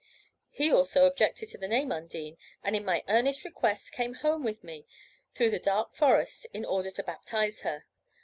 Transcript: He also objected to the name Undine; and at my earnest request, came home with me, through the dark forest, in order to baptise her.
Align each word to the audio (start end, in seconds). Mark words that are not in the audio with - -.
He 0.49 0.71
also 0.71 1.05
objected 1.05 1.49
to 1.49 1.59
the 1.59 1.67
name 1.67 1.91
Undine; 1.91 2.37
and 2.63 2.75
at 2.75 2.83
my 2.83 3.03
earnest 3.07 3.45
request, 3.45 3.91
came 3.91 4.15
home 4.15 4.43
with 4.43 4.63
me, 4.63 4.87
through 5.35 5.51
the 5.51 5.59
dark 5.59 5.93
forest, 5.93 6.47
in 6.55 6.65
order 6.65 6.89
to 6.89 7.03
baptise 7.03 7.61
her. 7.61 7.85